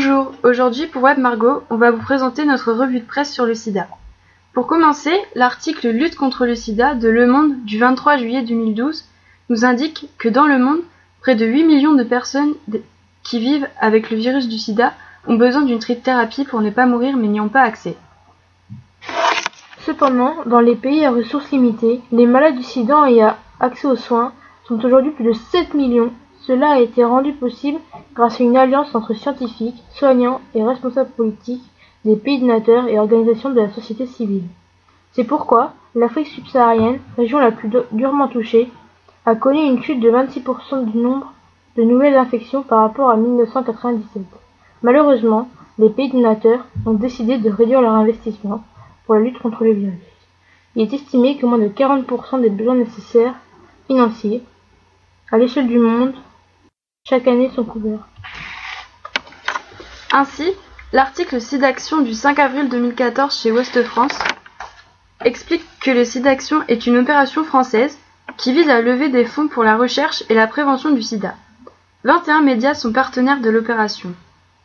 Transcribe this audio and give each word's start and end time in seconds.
Bonjour, 0.00 0.30
aujourd'hui 0.44 0.86
pour 0.86 1.02
Web 1.02 1.18
Margot, 1.18 1.64
on 1.70 1.76
va 1.76 1.90
vous 1.90 2.00
présenter 2.00 2.44
notre 2.44 2.72
revue 2.72 3.00
de 3.00 3.04
presse 3.04 3.32
sur 3.32 3.46
le 3.46 3.56
sida. 3.56 3.88
Pour 4.52 4.68
commencer, 4.68 5.10
l'article 5.34 5.88
Lutte 5.88 6.14
contre 6.14 6.46
le 6.46 6.54
sida 6.54 6.94
de 6.94 7.08
Le 7.08 7.26
Monde 7.26 7.64
du 7.64 7.80
23 7.80 8.16
juillet 8.16 8.42
2012 8.42 9.04
nous 9.50 9.64
indique 9.64 10.08
que 10.16 10.28
dans 10.28 10.46
le 10.46 10.60
monde, 10.60 10.82
près 11.20 11.34
de 11.34 11.44
8 11.44 11.64
millions 11.64 11.94
de 11.94 12.04
personnes 12.04 12.54
qui 13.24 13.40
vivent 13.40 13.66
avec 13.80 14.12
le 14.12 14.18
virus 14.18 14.46
du 14.46 14.56
sida 14.56 14.92
ont 15.26 15.34
besoin 15.34 15.62
d'une 15.62 15.80
thérapie 15.80 16.44
pour 16.44 16.60
ne 16.60 16.70
pas 16.70 16.86
mourir 16.86 17.16
mais 17.16 17.26
n'y 17.26 17.40
ont 17.40 17.48
pas 17.48 17.62
accès. 17.62 17.96
Cependant, 19.80 20.36
dans 20.46 20.60
les 20.60 20.76
pays 20.76 21.04
à 21.04 21.10
ressources 21.10 21.50
limitées, 21.50 22.02
les 22.12 22.26
malades 22.26 22.56
du 22.56 22.62
sida 22.62 23.08
ayant 23.08 23.36
accès 23.58 23.88
aux 23.88 23.96
soins 23.96 24.32
sont 24.68 24.78
aujourd'hui 24.84 25.10
plus 25.10 25.24
de 25.24 25.32
7 25.32 25.74
millions. 25.74 26.12
Cela 26.48 26.70
a 26.70 26.80
été 26.80 27.04
rendu 27.04 27.34
possible 27.34 27.78
grâce 28.14 28.40
à 28.40 28.42
une 28.42 28.56
alliance 28.56 28.94
entre 28.94 29.12
scientifiques, 29.12 29.84
soignants 29.92 30.40
et 30.54 30.64
responsables 30.64 31.10
politiques 31.10 31.62
des 32.06 32.16
pays 32.16 32.40
donateurs 32.40 32.88
et 32.88 32.98
organisations 32.98 33.50
de 33.50 33.60
la 33.60 33.68
société 33.68 34.06
civile. 34.06 34.44
C'est 35.12 35.24
pourquoi 35.24 35.74
l'Afrique 35.94 36.28
subsaharienne, 36.28 37.00
région 37.18 37.38
la 37.38 37.52
plus 37.52 37.68
durement 37.92 38.28
touchée, 38.28 38.70
a 39.26 39.34
connu 39.34 39.60
une 39.60 39.82
chute 39.82 40.00
de 40.00 40.10
26% 40.10 40.86
du 40.86 40.96
nombre 40.96 41.34
de 41.76 41.82
nouvelles 41.82 42.16
infections 42.16 42.62
par 42.62 42.80
rapport 42.80 43.10
à 43.10 43.18
1997. 43.18 44.22
Malheureusement, 44.82 45.50
les 45.78 45.90
pays 45.90 46.10
donateurs 46.10 46.64
ont 46.86 46.94
décidé 46.94 47.36
de 47.36 47.50
réduire 47.50 47.82
leur 47.82 47.92
investissement 47.92 48.64
pour 49.04 49.16
la 49.16 49.20
lutte 49.20 49.38
contre 49.38 49.64
le 49.64 49.72
virus. 49.72 50.00
Il 50.76 50.80
est 50.80 50.94
estimé 50.94 51.36
que 51.36 51.44
moins 51.44 51.58
de 51.58 51.68
40% 51.68 52.40
des 52.40 52.48
besoins 52.48 52.76
nécessaires 52.76 53.34
financiers 53.86 54.42
à 55.30 55.36
l'échelle 55.36 55.68
du 55.68 55.78
monde 55.78 56.14
chaque 57.08 57.26
année 57.26 57.50
sont 57.54 57.64
couverts. 57.64 58.06
Ainsi, 60.12 60.52
l'article 60.92 61.40
SIDAction 61.40 62.02
du 62.02 62.12
5 62.12 62.38
avril 62.38 62.68
2014 62.68 63.34
chez 63.34 63.50
Ouest 63.50 63.82
France 63.82 64.18
explique 65.24 65.64
que 65.80 65.90
le 65.90 66.04
SIDAction 66.04 66.62
est 66.68 66.86
une 66.86 66.98
opération 66.98 67.44
française 67.44 67.98
qui 68.36 68.52
vise 68.52 68.68
à 68.68 68.82
lever 68.82 69.08
des 69.08 69.24
fonds 69.24 69.48
pour 69.48 69.64
la 69.64 69.76
recherche 69.76 70.22
et 70.28 70.34
la 70.34 70.46
prévention 70.46 70.90
du 70.90 71.00
sida. 71.00 71.34
21 72.04 72.42
médias 72.42 72.74
sont 72.74 72.92
partenaires 72.92 73.40
de 73.40 73.48
l'opération. 73.48 74.12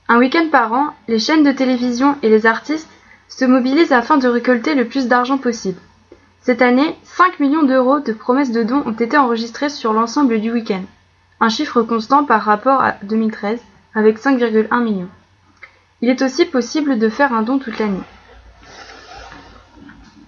Un 0.10 0.20
week-end 0.20 0.48
par 0.52 0.74
an, 0.74 0.94
les 1.08 1.20
chaînes 1.20 1.44
de 1.44 1.52
télévision 1.54 2.18
et 2.24 2.30
les 2.30 2.46
artistes 2.46 2.90
se 3.30 3.46
mobilisent 3.46 3.94
afin 3.94 4.18
de 4.18 4.28
récolter 4.28 4.76
le 4.76 4.86
plus 4.86 5.08
d'argent 5.08 5.38
possible. 5.38 5.80
Cette 6.42 6.62
année, 6.62 6.98
5 7.04 7.40
millions 7.40 7.64
d'euros 7.64 8.02
de 8.02 8.12
promesses 8.12 8.52
de 8.52 8.64
dons 8.64 8.84
ont 8.86 8.92
été 8.92 9.18
enregistrés 9.18 9.70
sur 9.70 9.94
l'ensemble 9.94 10.42
du 10.42 10.52
week-end, 10.52 10.84
un 11.44 11.50
chiffre 11.50 11.82
constant 11.82 12.24
par 12.24 12.42
rapport 12.42 12.82
à 12.82 12.94
2013 13.04 13.62
avec 13.96 14.18
5,1 14.18 14.82
millions. 14.82 15.10
Il 16.02 16.08
est 16.08 16.22
aussi 16.22 16.46
possible 16.46 16.98
de 16.98 17.10
faire 17.10 17.34
un 17.34 17.42
don 17.42 17.60
toute 17.60 17.80
l'année. 17.80 18.00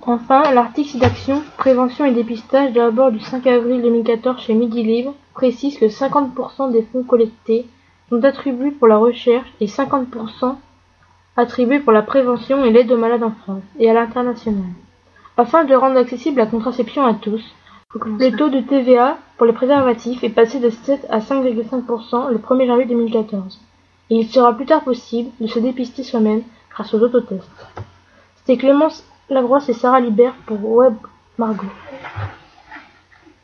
Enfin, 0.01 0.51
l'article 0.51 0.97
d'action 0.97 1.41
Prévention 1.55 2.03
et 2.03 2.11
dépistage 2.11 2.73
d'abord 2.73 3.13
du 3.13 3.21
5 3.21 3.47
avril 3.47 3.81
2014 3.81 4.41
chez 4.41 4.55
Midi 4.55 4.83
Libre 4.83 5.15
précise 5.33 5.79
que 5.79 5.85
50% 5.85 6.73
des 6.73 6.83
fonds 6.83 7.03
collectés 7.03 7.65
sont 8.09 8.21
attribués 8.25 8.71
pour 8.71 8.89
la 8.89 8.97
recherche 8.97 9.47
et 9.61 9.67
50% 9.67 10.57
attribués 11.37 11.79
pour 11.79 11.93
la 11.93 12.01
prévention 12.01 12.65
et 12.65 12.71
l'aide 12.71 12.91
aux 12.91 12.97
malades 12.97 13.23
en 13.23 13.31
France 13.31 13.63
et 13.79 13.89
à 13.89 13.93
l'international. 13.93 14.67
Afin 15.37 15.63
de 15.63 15.75
rendre 15.75 15.97
accessible 15.97 16.39
la 16.39 16.45
contraception 16.45 17.05
à 17.05 17.13
tous, 17.13 17.55
le 18.03 18.35
taux 18.35 18.49
de 18.49 18.59
TVA 18.59 19.17
pour 19.37 19.45
les 19.45 19.53
préservatifs 19.53 20.23
est 20.23 20.29
passé 20.29 20.59
de 20.59 20.69
7 20.69 21.07
à 21.09 21.19
5,5% 21.19 22.29
le 22.29 22.37
1er 22.37 22.67
janvier 22.67 22.85
2014. 22.85 23.59
Et 24.09 24.15
il 24.17 24.27
sera 24.27 24.53
plus 24.53 24.65
tard 24.65 24.83
possible 24.83 25.29
de 25.39 25.47
se 25.47 25.59
dépister 25.59 26.03
soi-même 26.03 26.43
grâce 26.69 26.93
aux 26.93 26.99
autotests. 26.99 27.49
C'était 28.35 28.57
Clémence 28.57 29.05
Labrosse 29.29 29.69
et 29.69 29.73
Sarah 29.73 30.01
Libert 30.01 30.35
pour 30.45 30.63
Web 30.63 30.95
Margot. 31.37 31.67